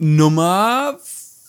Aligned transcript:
Nummer 0.00 0.96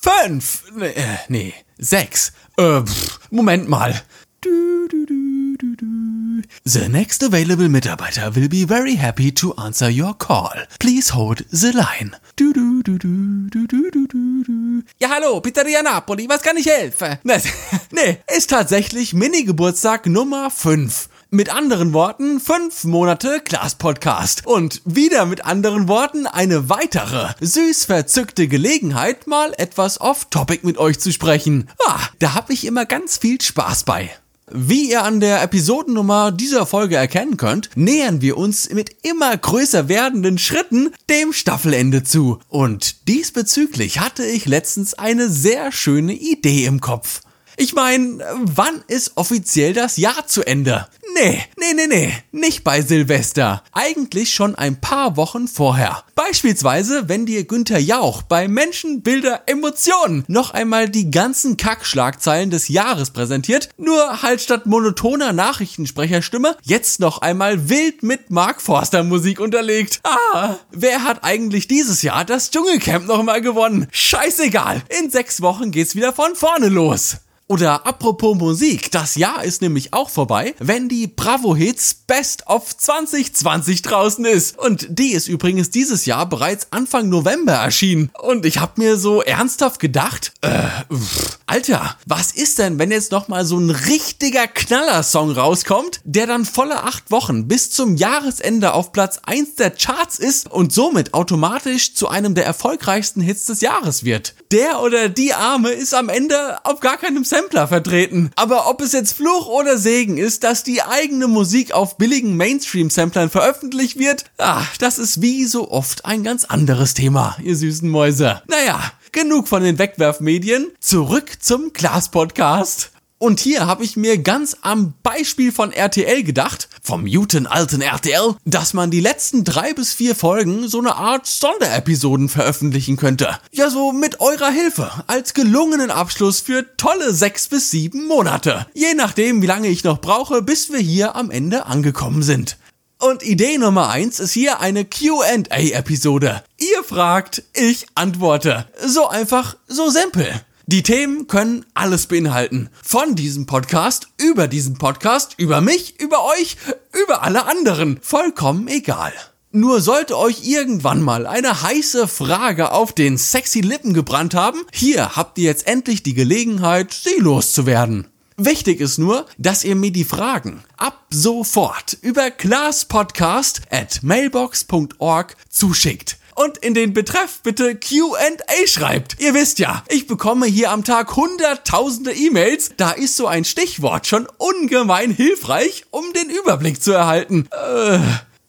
5. 0.02 0.64
Nee, 0.76 0.88
äh, 0.88 1.18
nee 1.28 1.54
6. 1.78 2.34
Äh, 2.58 2.82
Moment 3.30 3.70
mal. 3.70 4.02
Du, 4.42 4.88
du, 4.90 5.06
du, 5.06 5.56
du, 5.56 5.76
du. 5.76 6.42
The 6.66 6.90
next 6.90 7.22
available 7.22 7.70
Mitarbeiter 7.70 8.36
will 8.36 8.50
be 8.50 8.66
very 8.68 8.96
happy 8.96 9.32
to 9.34 9.54
answer 9.56 9.88
your 9.88 10.16
call. 10.18 10.66
Please 10.80 11.14
hold 11.14 11.46
the 11.52 11.72
line. 11.74 12.16
Du, 12.38 12.52
du, 12.52 12.82
du, 12.82 12.98
du, 12.98 13.50
du, 13.52 13.68
du, 13.68 13.92
du, 13.92 14.08
du, 14.08 14.44
du. 14.44 14.84
Ja, 15.00 15.10
hallo, 15.10 15.42
Pizzeria 15.42 15.84
Napoli, 15.84 16.28
was 16.28 16.42
kann 16.42 16.58
ich 16.58 16.66
helfen? 16.66 17.20
Nee, 17.92 18.18
ist 18.36 18.50
tatsächlich 18.50 19.14
Mini-Geburtstag 19.14 20.08
Nummer 20.08 20.50
5. 20.50 21.08
Mit 21.32 21.54
anderen 21.54 21.94
Worten, 21.94 22.40
fünf 22.40 22.86
Monate 22.86 23.40
Class 23.46 23.76
Podcast. 23.76 24.48
Und 24.48 24.82
wieder 24.84 25.28
mit 25.28 25.46
anderen 25.46 25.88
Worten 25.88 26.26
eine 26.26 26.70
weitere, 26.70 27.28
süß 27.40 27.86
verzückte 27.86 28.48
Gelegenheit, 28.48 29.28
mal 29.28 29.54
etwas 29.56 30.02
off-topic 30.02 30.66
mit 30.66 30.80
euch 30.80 31.00
zu 31.00 31.14
sprechen. 31.14 31.70
Ah, 31.86 32.00
da 32.18 32.34
hab 32.34 32.50
ich 32.50 32.66
immer 32.66 32.88
ganz 32.88 33.20
viel 33.20 33.40
Spaß 33.40 33.84
bei. 33.84 34.10
Wie 34.52 34.90
ihr 34.90 35.04
an 35.04 35.20
der 35.20 35.44
Episodennummer 35.44 36.32
dieser 36.32 36.66
Folge 36.66 36.96
erkennen 36.96 37.38
könnt, 37.38 37.70
nähern 37.76 38.22
wir 38.22 38.36
uns 38.36 38.72
mit 38.72 38.96
immer 39.04 39.38
größer 39.38 39.88
werdenden 39.88 40.40
Schritten 40.40 40.90
dem 41.12 41.32
Staffelende 41.32 42.04
zu. 42.04 42.40
Und 42.48 43.08
diesbezüglich 43.08 44.00
hatte 44.00 44.26
ich 44.26 44.48
letztens 44.48 44.96
eine 44.96 45.30
sehr 45.30 45.72
schöne 45.72 46.14
Idee 46.14 46.66
im 46.66 46.82
Kopf. 46.82 47.22
Ich 47.62 47.74
meine, 47.74 48.24
wann 48.42 48.84
ist 48.88 49.18
offiziell 49.18 49.74
das 49.74 49.98
Jahr 49.98 50.26
zu 50.28 50.48
Ende? 50.48 50.88
Nee, 51.22 51.44
nee, 51.58 51.74
nee, 51.74 51.88
nee, 51.88 52.14
nicht 52.32 52.64
bei 52.64 52.82
Silvester. 52.82 53.62
Eigentlich 53.74 54.34
schon 54.34 54.56
ein 54.56 54.80
paar 54.80 55.18
Wochen 55.18 55.50
vorher. 55.50 56.04
Beispielsweise, 56.16 57.10
wenn 57.10 57.26
dir 57.26 57.44
Günther 57.44 57.80
Jauch 57.80 58.22
bei 58.22 58.48
Menschen, 58.48 59.02
Bilder, 59.02 59.44
Emotionen 59.46 60.24
noch 60.30 60.52
einmal 60.52 60.88
die 60.88 61.12
ganzen 61.12 61.58
Kackschlagzeilen 61.58 62.52
des 62.52 62.70
Jahres 62.70 63.12
präsentiert, 63.12 63.68
nur 63.76 64.22
halt 64.22 64.40
statt 64.40 64.66
monotoner 64.66 65.34
Nachrichtensprecherstimme 65.34 66.56
jetzt 66.64 67.02
noch 67.02 67.22
einmal 67.22 67.68
wild 67.68 68.02
mit 68.02 68.30
Mark 68.30 68.62
Forster 68.62 69.04
Musik 69.04 69.42
unterlegt. 69.42 70.00
Ah, 70.04 70.56
wer 70.72 71.04
hat 71.04 71.26
eigentlich 71.26 71.68
dieses 71.68 72.02
Jahr 72.02 72.24
das 72.24 72.50
Dschungelcamp 72.50 73.08
noch 73.08 73.24
mal 73.24 73.42
gewonnen? 73.42 73.88
Scheißegal, 73.92 74.84
in 75.02 75.10
sechs 75.10 75.42
Wochen 75.42 75.72
geht's 75.72 75.96
wieder 75.96 76.14
von 76.14 76.34
vorne 76.36 76.70
los. 76.70 77.18
Oder 77.52 77.88
apropos 77.88 78.38
Musik, 78.38 78.92
das 78.92 79.16
Jahr 79.16 79.44
ist 79.44 79.64
nämlich 79.64 79.92
auch 79.92 80.12
vorbei, 80.12 80.54
wenn 80.60 80.88
die 80.88 81.08
Bravo 81.08 81.56
Hits 81.56 81.96
Best 81.96 82.46
of 82.46 82.78
2020 82.78 83.82
draußen 83.82 84.24
ist. 84.26 84.56
Und 84.60 84.86
die 84.88 85.14
ist 85.14 85.28
übrigens 85.28 85.72
dieses 85.72 86.06
Jahr 86.06 86.30
bereits 86.30 86.68
Anfang 86.70 87.10
November 87.10 87.54
erschienen. 87.54 88.12
Und 88.22 88.46
ich 88.46 88.60
hab 88.60 88.78
mir 88.78 88.98
so 88.98 89.24
ernsthaft 89.24 89.80
gedacht, 89.80 90.32
äh, 90.42 90.68
pff, 90.94 91.39
Alter, 91.50 91.98
was 92.06 92.32
ist 92.32 92.60
denn, 92.60 92.78
wenn 92.78 92.92
jetzt 92.92 93.12
nochmal 93.12 93.44
so 93.44 93.58
ein 93.58 93.72
richtiger 93.72 94.46
Knallersong 94.46 95.32
rauskommt, 95.32 96.00
der 96.04 96.28
dann 96.28 96.46
volle 96.46 96.84
acht 96.84 97.10
Wochen 97.10 97.48
bis 97.48 97.72
zum 97.72 97.96
Jahresende 97.96 98.74
auf 98.74 98.92
Platz 98.92 99.20
1 99.26 99.56
der 99.56 99.72
Charts 99.72 100.20
ist 100.20 100.52
und 100.52 100.72
somit 100.72 101.16
automatisch 101.16 101.96
zu 101.96 102.08
einem 102.08 102.36
der 102.36 102.46
erfolgreichsten 102.46 103.20
Hits 103.20 103.46
des 103.46 103.62
Jahres 103.62 104.04
wird? 104.04 104.36
Der 104.52 104.80
oder 104.84 105.10
die 105.10 105.34
Arme 105.34 105.72
ist 105.72 105.96
am 105.96 106.10
Ende 106.10 106.64
auf 106.66 106.82
gar 106.82 106.98
keinem 106.98 107.24
Sampler 107.24 107.68
vertreten. 107.68 108.30
Aber 108.36 108.70
ob 108.70 108.82
es 108.82 108.92
jetzt 108.92 109.14
Fluch 109.14 109.48
oder 109.48 109.80
Segen 109.80 110.20
ist, 110.20 110.44
dass 110.44 110.64
die 110.64 110.84
eigene 110.84 111.28
Musik 111.28 111.72
auf 111.72 111.98
billigen 111.98 112.38
Mainstream-Samplern 112.38 113.32
veröffentlicht 113.32 113.98
wird, 113.98 114.26
ah, 114.38 114.62
das 114.78 115.00
ist 115.00 115.24
wie 115.24 115.46
so 115.46 115.72
oft 115.72 116.06
ein 116.06 116.24
ganz 116.24 116.46
anderes 116.46 116.94
Thema, 116.94 117.38
ihr 117.42 117.56
süßen 117.56 117.90
Mäuse. 117.90 118.44
Naja, 118.48 118.92
genug 119.12 119.48
von 119.48 119.64
den 119.64 119.80
Wegwerfmedien. 119.80 120.68
Zurück 120.80 121.38
zum 121.40 121.74
Glas-Podcast. 121.74 122.92
Und 123.22 123.42
hier 123.42 123.68
habe 123.68 123.84
ich 123.84 123.98
mir 123.98 124.18
ganz 124.18 124.56
am 124.62 124.94
Beispiel 125.04 125.52
von 125.52 125.74
RTL 125.74 126.24
gedacht, 126.24 126.70
vom 126.82 127.06
guten 127.06 127.48
alten 127.48 127.82
RTL, 127.82 128.36
dass 128.46 128.74
man 128.74 128.92
die 128.92 129.02
letzten 129.02 129.44
drei 129.44 129.74
bis 129.74 129.94
vier 129.94 130.16
Folgen 130.16 130.70
so 130.70 130.80
eine 130.80 130.96
Art 130.96 131.28
Sonderepisoden 131.28 132.30
veröffentlichen 132.30 132.96
könnte. 132.96 133.38
Ja, 133.52 133.70
so 133.70 133.92
mit 133.92 134.22
eurer 134.22 134.52
Hilfe, 134.52 134.90
als 135.08 135.34
gelungenen 135.34 135.92
Abschluss 135.92 136.40
für 136.40 136.66
tolle 136.78 137.14
sechs 137.14 137.50
bis 137.50 137.72
sieben 137.72 138.08
Monate. 138.08 138.68
Je 138.74 138.94
nachdem, 138.96 139.42
wie 139.42 139.48
lange 139.48 139.68
ich 139.68 139.84
noch 139.84 140.00
brauche, 140.00 140.42
bis 140.42 140.72
wir 140.72 140.80
hier 140.80 141.18
am 141.18 141.30
Ende 141.30 141.66
angekommen 141.66 142.24
sind. 142.24 142.58
Und 143.02 143.24
Idee 143.24 143.58
Nummer 143.58 143.88
eins 143.88 144.20
ist 144.20 144.34
hier 144.34 144.60
eine 144.60 144.84
QA-Episode. 144.84 146.44
Ihr 146.58 146.84
fragt, 146.84 147.44
ich 147.54 147.86
antworte. 147.96 148.68
So 148.86 149.08
einfach, 149.08 149.56
so 149.70 149.90
simpel. 149.90 150.28
Die 150.66 150.84
Themen 150.84 151.28
können 151.28 151.66
alles 151.74 152.08
beinhalten. 152.08 152.70
Von 152.84 153.16
diesem 153.16 153.46
Podcast, 153.46 154.10
über 154.18 154.50
diesen 154.50 154.78
Podcast, 154.78 155.36
über 155.38 155.62
mich, 155.62 156.02
über 156.02 156.26
euch, 156.26 156.58
über 156.92 157.24
alle 157.24 157.46
anderen. 157.46 158.00
Vollkommen 158.02 158.68
egal. 158.68 159.14
Nur 159.52 159.80
sollte 159.80 160.18
euch 160.18 160.46
irgendwann 160.46 161.02
mal 161.02 161.26
eine 161.26 161.62
heiße 161.62 162.06
Frage 162.06 162.74
auf 162.74 162.92
den 162.92 163.18
sexy 163.18 163.62
Lippen 163.62 163.94
gebrannt 163.94 164.36
haben, 164.36 164.60
hier 164.74 165.16
habt 165.16 165.38
ihr 165.38 165.46
jetzt 165.46 165.68
endlich 165.68 166.04
die 166.04 166.16
Gelegenheit, 166.16 166.94
sie 166.94 167.18
loszuwerden. 167.18 168.08
Wichtig 168.42 168.80
ist 168.80 169.00
nur, 169.00 169.26
dass 169.38 169.66
ihr 169.66 169.76
mir 169.76 169.92
die 169.92 170.06
Fragen 170.06 170.64
ab 170.78 171.04
sofort 171.10 171.98
über 172.02 172.32
classpodcast 172.32 173.64
at 173.70 174.02
mailbox.org 174.02 175.36
zuschickt 175.50 176.18
und 176.36 176.58
in 176.60 176.74
den 176.74 176.94
Betreff 176.94 177.42
bitte 177.44 177.76
Q&A 177.76 178.66
schreibt. 178.66 179.20
Ihr 179.20 179.34
wisst 179.34 179.60
ja, 179.60 179.84
ich 179.90 180.08
bekomme 180.08 180.46
hier 180.46 180.72
am 180.72 180.86
Tag 180.86 181.18
hunderttausende 181.18 182.14
E-Mails. 182.14 182.72
Da 182.78 182.92
ist 182.92 183.18
so 183.18 183.28
ein 183.28 183.44
Stichwort 183.44 184.08
schon 184.08 184.26
ungemein 184.38 185.12
hilfreich, 185.12 185.84
um 185.92 186.06
den 186.14 186.30
Überblick 186.30 186.82
zu 186.82 186.94
erhalten. 186.94 187.50
Äh. 187.52 188.00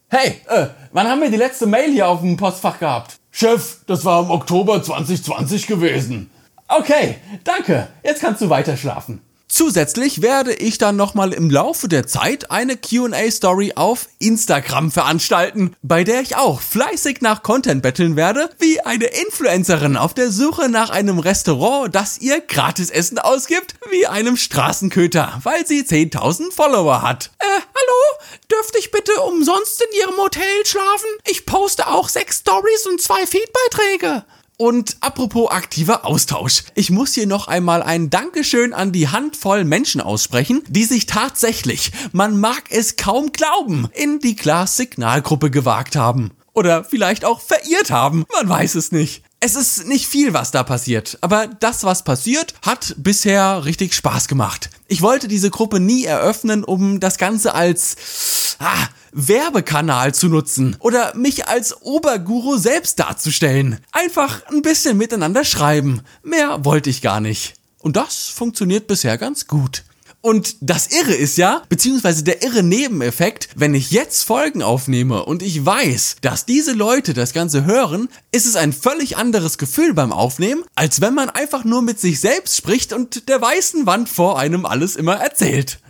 Hey, 0.07 0.41
äh, 0.47 0.69
wann 0.93 1.09
haben 1.09 1.21
wir 1.21 1.31
die 1.31 1.37
letzte 1.37 1.67
Mail 1.67 1.91
hier 1.91 2.07
auf 2.07 2.21
dem 2.21 2.37
Postfach 2.37 2.79
gehabt? 2.79 3.17
Chef, 3.33 3.79
das 3.89 4.05
war 4.05 4.23
im 4.23 4.31
Oktober 4.31 4.81
2020 4.81 5.67
gewesen. 5.67 6.31
Okay, 6.69 7.17
danke. 7.43 7.89
Jetzt 8.05 8.21
kannst 8.21 8.41
du 8.41 8.49
weiter 8.49 8.77
schlafen. 8.77 9.21
Zusätzlich 9.53 10.23
werde 10.23 10.55
ich 10.55 10.79
dann 10.79 10.95
nochmal 10.95 11.33
im 11.33 11.51
Laufe 11.51 11.89
der 11.89 12.07
Zeit 12.07 12.53
eine 12.53 12.77
QA-Story 12.77 13.73
auf 13.75 14.07
Instagram 14.21 14.93
veranstalten, 14.93 15.75
bei 15.83 16.05
der 16.05 16.21
ich 16.21 16.37
auch 16.37 16.61
fleißig 16.61 17.21
nach 17.21 17.43
Content 17.43 17.83
betteln 17.83 18.15
werde, 18.15 18.49
wie 18.61 18.81
eine 18.81 19.07
Influencerin 19.07 19.97
auf 19.97 20.15
der 20.15 20.31
Suche 20.31 20.69
nach 20.69 20.91
einem 20.91 21.19
Restaurant, 21.19 21.93
das 21.93 22.19
ihr 22.19 22.41
Gratisessen 22.41 23.19
ausgibt, 23.19 23.75
wie 23.91 24.07
einem 24.07 24.37
Straßenköter, 24.37 25.41
weil 25.43 25.67
sie 25.67 25.83
10.000 25.83 26.53
Follower 26.53 27.03
hat. 27.03 27.33
Äh, 27.41 27.45
hallo? 27.45 28.31
Dürfte 28.53 28.79
ich 28.79 28.93
bitte 28.93 29.21
umsonst 29.23 29.83
in 29.83 29.99
Ihrem 30.01 30.17
Hotel 30.17 30.65
schlafen? 30.65 31.09
Ich 31.29 31.45
poste 31.45 31.89
auch 31.89 32.09
sechs 32.09 32.39
Stories 32.39 32.87
und 32.87 33.03
zwei 33.03 33.27
Feedbeiträge. 33.27 34.25
Und 34.61 34.99
apropos 35.01 35.51
aktiver 35.51 36.05
Austausch. 36.05 36.65
Ich 36.75 36.91
muss 36.91 37.15
hier 37.15 37.27
noch 37.27 37.49
einmal 37.49 37.83
ein 37.83 38.11
Dankeschön 38.11 38.75
an 38.75 38.93
die 38.93 39.09
Handvoll 39.09 39.65
Menschen 39.65 40.03
aussprechen, 40.03 40.63
die 40.69 40.85
sich 40.85 41.07
tatsächlich, 41.07 41.93
man 42.13 42.39
mag 42.39 42.65
es 42.69 42.97
kaum 42.97 43.33
glauben, 43.33 43.89
in 43.95 44.19
die 44.19 44.37
Glas-Signalgruppe 44.37 45.51
gewagt 45.51 45.97
haben. 45.97 46.33
Oder 46.53 46.85
vielleicht 46.85 47.25
auch 47.25 47.41
verirrt 47.41 47.91
haben, 47.91 48.27
man 48.37 48.51
weiß 48.51 48.75
es 48.75 48.93
nicht. 48.93 49.23
Es 49.43 49.57
ist 49.57 49.87
nicht 49.87 50.07
viel, 50.07 50.35
was 50.35 50.51
da 50.51 50.63
passiert, 50.63 51.17
aber 51.23 51.47
das, 51.47 51.85
was 51.85 52.05
passiert, 52.05 52.53
hat 52.61 52.95
bisher 52.99 53.65
richtig 53.65 53.95
Spaß 53.95 54.29
gemacht. 54.29 54.69
Ich 54.87 55.01
wollte 55.01 55.29
diese 55.29 55.49
Gruppe 55.49 55.81
nie 55.81 56.05
eröffnen, 56.05 56.63
um 56.63 57.01
das 57.01 57.17
Ganze 57.17 57.55
als 57.55 58.57
ah, 58.59 58.89
Werbekanal 59.13 60.15
zu 60.15 60.29
nutzen 60.29 60.77
oder 60.79 61.15
mich 61.17 61.49
als 61.49 61.81
Oberguru 61.81 62.59
selbst 62.59 62.99
darzustellen. 62.99 63.79
Einfach 63.93 64.47
ein 64.49 64.61
bisschen 64.61 64.99
miteinander 64.99 65.47
schreiben. 65.47 66.03
Mehr 66.23 66.67
wollte 66.67 66.91
ich 66.91 67.01
gar 67.01 67.21
nicht. 67.21 67.55
Und 67.79 67.97
das 67.97 68.29
funktioniert 68.29 68.89
bisher 68.89 69.17
ganz 69.17 69.47
gut. 69.47 69.85
Und 70.23 70.57
das 70.61 70.89
Irre 70.89 71.15
ist 71.15 71.39
ja, 71.39 71.63
beziehungsweise 71.71 72.23
der 72.23 72.43
irre 72.43 72.63
Nebeneffekt, 72.63 73.49
wenn 73.57 73.75
ich 73.75 73.91
jetzt 73.91 74.25
Folgen 74.25 74.63
aufnehme 74.63 75.25
und 75.25 75.43
ich 75.43 75.65
weiß, 75.65 76.17
dass 76.21 76.45
diese 76.45 76.73
Leute 76.73 77.15
das 77.15 77.33
Ganze 77.33 77.65
hören, 77.65 78.09
ist 78.31 78.47
es 78.47 78.57
ein 78.57 78.75
völlig 78.75 79.17
anderes 79.17 79.57
Gefühl 79.57 79.95
beim 79.95 80.13
Aufnehmen, 80.13 80.63
als 80.75 81.01
wenn 81.01 81.15
man 81.15 81.31
einfach 81.31 81.65
nur 81.65 81.81
mit 81.81 81.99
sich 81.99 82.21
selbst 82.21 82.57
spricht 82.57 82.93
und 82.93 83.31
der 83.31 83.41
weißen 83.41 83.87
Wand 83.87 84.11
vor 84.11 84.39
einem 84.39 84.67
alles 84.67 84.95
immer 84.95 85.15
erzählt. 85.15 85.81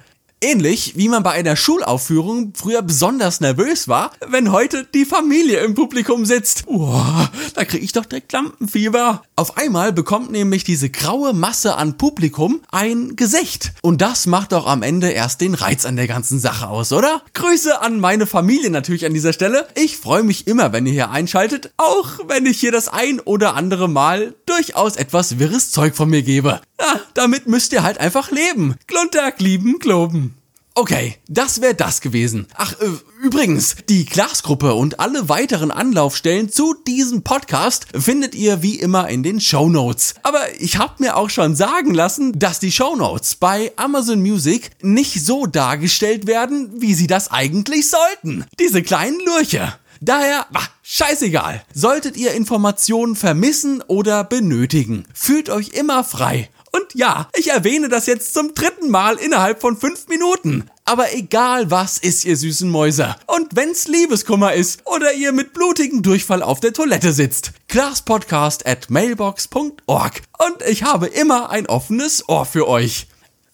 Ähnlich 0.43 0.95
wie 0.97 1.11
man 1.11 1.23
bei 1.23 1.33
einer 1.33 1.55
Schulaufführung 1.55 2.55
früher 2.55 2.81
besonders 2.81 3.41
nervös 3.41 3.89
war, 3.89 4.13
wenn 4.27 4.53
heute 4.53 4.87
die 4.95 5.05
Familie 5.05 5.59
im 5.59 5.75
Publikum 5.75 6.25
sitzt. 6.25 6.65
Uah, 6.67 7.31
da 7.55 7.67
kriege 7.67 7.85
ich 7.85 7.93
doch 7.93 8.07
direkt 8.07 8.33
Lampenfieber. 8.33 9.23
Auf 9.37 9.59
einmal 9.59 9.93
bekommt 9.93 10.31
nämlich 10.31 10.65
diese 10.65 10.89
graue 10.89 11.35
Masse 11.35 11.77
an 11.77 11.99
Publikum 11.99 12.63
ein 12.71 13.17
Gesicht. 13.17 13.73
Und 13.83 14.01
das 14.01 14.27
macht 14.27 14.53
doch 14.53 14.67
am 14.67 14.83
Ende 14.83 15.11
erst 15.11 15.43
den 15.43 15.53
Reiz 15.53 15.85
an 15.85 15.97
der 15.97 16.07
ganzen 16.07 16.39
Sache 16.39 16.69
aus, 16.69 16.95
oder? 16.95 17.21
Grüße 17.35 17.83
an 17.83 18.01
meine 18.01 18.27
Familie 18.27 18.71
natürlich 18.71 19.05
an 19.05 19.13
dieser 19.13 19.35
Stelle. 19.35 19.69
Ich 19.75 19.99
freue 19.99 20.23
mich 20.23 20.47
immer, 20.47 20.73
wenn 20.73 20.87
ihr 20.87 20.93
hier 20.93 21.11
einschaltet, 21.11 21.71
auch 21.77 22.19
wenn 22.29 22.47
ich 22.47 22.59
hier 22.59 22.73
das 22.73 22.89
ein 22.89 23.21
oder 23.21 23.57
andere 23.57 23.91
Mal 23.91 24.35
durchaus 24.47 24.97
etwas 24.97 25.39
wirres 25.39 25.71
Zeug 25.71 25.95
von 25.95 26.09
mir 26.09 26.23
gebe. 26.23 26.63
Ja, 26.81 27.01
damit 27.15 27.47
müsst 27.47 27.73
ihr 27.73 27.83
halt 27.83 27.99
einfach 27.99 28.31
leben. 28.31 28.77
Gluntag 28.87 29.41
lieben, 29.41 29.79
globen. 29.79 30.35
Okay, 30.75 31.17
das 31.29 31.61
wäre 31.61 31.75
das 31.75 32.01
gewesen. 32.01 32.47
Ach, 32.55 32.73
äh, 32.81 32.87
übrigens, 33.23 33.77
die 33.89 34.07
Glasgruppe 34.07 34.73
und 34.73 34.99
alle 35.01 35.29
weiteren 35.29 35.71
Anlaufstellen 35.71 36.51
zu 36.51 36.75
diesem 36.87 37.23
Podcast 37.23 37.87
findet 37.95 38.35
ihr 38.35 38.63
wie 38.63 38.77
immer 38.77 39.09
in 39.09 39.23
den 39.23 39.41
Show 39.41 39.69
Notes. 39.69 40.15
Aber 40.23 40.41
ich 40.59 40.79
habe 40.79 40.95
mir 40.99 41.17
auch 41.17 41.29
schon 41.29 41.57
sagen 41.57 41.93
lassen, 41.93 42.39
dass 42.39 42.61
die 42.61 42.73
Show 42.73 42.97
Notes 42.97 43.35
bei 43.35 43.73
Amazon 43.77 44.23
Music 44.23 44.71
nicht 44.81 45.23
so 45.23 45.47
dargestellt 45.47 46.27
werden, 46.27 46.81
wie 46.81 46.95
sie 46.95 47.09
das 47.09 47.31
eigentlich 47.31 47.91
sollten. 47.91 48.47
Diese 48.59 48.83
kleinen 48.83 49.21
Lurche. 49.27 49.75
Daher, 50.01 50.47
ach, 50.55 50.71
scheißegal. 50.83 51.63
Solltet 51.75 52.17
ihr 52.17 52.33
Informationen 52.33 53.17
vermissen 53.17 53.83
oder 53.87 54.25
benötigen, 54.25 55.05
fühlt 55.13 55.51
euch 55.51 55.71
immer 55.71 56.05
frei 56.05 56.49
und 56.73 56.95
ja, 56.95 57.29
ich 57.37 57.49
erwähne 57.49 57.89
das 57.89 58.07
jetzt 58.07 58.35
zum 58.35 58.55
dritten 58.55 58.91
Mal 58.91 59.17
innerhalb 59.17 59.61
von 59.61 59.77
fünf 59.77 60.09
Minuten. 60.09 60.71
Aber 60.85 61.15
egal 61.15 61.71
was 61.71 61.99
ist, 61.99 62.25
ihr 62.25 62.37
süßen 62.37 62.69
Mäuse. 62.69 63.15
Und 63.27 63.55
wenn's 63.55 63.87
Liebeskummer 63.87 64.55
ist 64.55 64.87
oder 64.87 65.13
ihr 65.13 65.33
mit 65.33 65.53
blutigem 65.53 66.03
Durchfall 66.03 66.43
auf 66.43 66.61
der 66.61 66.73
Toilette 66.73 67.13
sitzt. 67.13 67.53
Classpodcast 67.69 68.67
at 68.67 68.91
mailbox.org. 68.91 70.23
Und 70.39 70.63
ich 70.69 70.83
habe 70.83 71.07
immer 71.07 71.51
ein 71.51 71.67
offenes 71.67 72.29
Ohr 72.29 72.45
für 72.45 72.67
euch. 72.67 73.07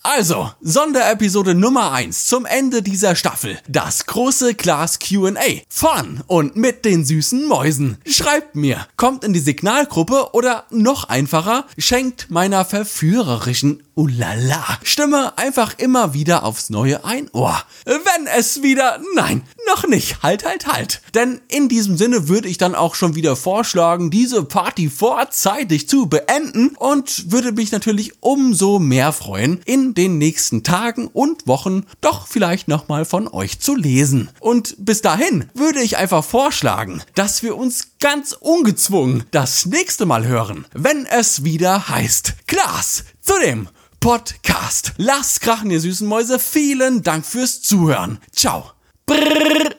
Also, 0.09 0.53
Sonderepisode 0.61 1.57
Nummer 1.57 1.91
1 1.91 2.27
zum 2.27 2.47
Ende 2.47 2.81
dieser 2.81 3.17
Staffel. 3.17 3.59
Das 3.67 4.07
große 4.07 4.55
Glas 4.55 5.01
QA. 5.01 5.33
Von 5.69 6.23
und 6.29 6.55
mit 6.55 6.85
den 6.85 7.05
süßen 7.05 7.49
Mäusen. 7.49 7.99
Schreibt 8.07 8.55
mir, 8.55 8.87
kommt 8.97 9.25
in 9.25 9.33
die 9.33 9.41
Signalgruppe 9.41 10.29
oder 10.33 10.65
noch 10.71 11.09
einfacher, 11.09 11.67
schenkt 11.77 12.31
meiner 12.31 12.65
verführerischen 12.65 13.83
Ulala. 13.97 14.79
Stimme 14.83 15.39
einfach 15.39 15.79
immer 15.79 16.13
wieder 16.13 16.45
aufs 16.45 16.69
Neue 16.69 17.03
ein 17.07 17.31
Ohr. 17.33 17.63
Wenn 17.87 18.27
es 18.27 18.63
wieder, 18.63 19.01
nein, 19.15 19.43
noch 19.67 19.89
nicht, 19.89 20.23
halt, 20.23 20.45
halt, 20.45 20.67
halt. 20.67 21.01
Denn 21.15 21.41
in 21.49 21.71
diesem 21.71 21.97
Sinne 21.97 22.29
würde 22.29 22.47
ich 22.47 22.59
dann 22.59 22.75
auch 22.75 22.95
schon 22.95 23.15
wieder 23.15 23.37
vorschlagen, 23.37 24.11
diese 24.11 24.45
Party 24.45 24.91
vorzeitig 24.91 25.89
zu 25.89 26.09
beenden 26.09 26.77
und 26.77 27.33
würde 27.33 27.53
mich 27.53 27.73
natürlich 27.73 28.23
umso 28.23 28.79
mehr 28.79 29.13
freuen, 29.13 29.63
in 29.65 29.95
den 29.95 30.19
nächsten 30.19 30.63
Tagen 30.63 31.07
und 31.07 31.47
Wochen 31.47 31.87
doch 32.03 32.27
vielleicht 32.27 32.69
nochmal 32.69 33.07
von 33.07 33.27
euch 33.29 33.61
zu 33.61 33.75
lesen. 33.75 34.29
Und 34.41 34.77
bis 34.79 35.01
dahin 35.01 35.49
würde 35.55 35.81
ich 35.81 35.97
einfach 35.97 36.23
vorschlagen, 36.23 37.03
dass 37.15 37.43
wir 37.43 37.57
uns 37.57 37.93
ganz 37.99 38.35
ungezwungen 38.39 39.25
das 39.31 39.65
nächste 39.65 40.05
Mal 40.05 40.27
hören, 40.27 40.67
wenn 40.75 41.07
es 41.07 41.45
wieder 41.45 41.89
heißt 41.89 42.35
Klaas 42.47 43.05
zu 43.23 43.33
dem 43.43 43.69
Podcast. 44.07 44.93
Lasst 44.99 45.41
krachen, 45.41 45.69
ihr 45.69 45.81
süßen 45.81 46.07
Mäuse. 46.07 46.39
Vielen 46.39 47.03
Dank 47.03 47.27
fürs 47.27 47.61
Zuhören. 47.61 48.21
Ciao. 48.31 48.71
Brrr. 49.05 49.75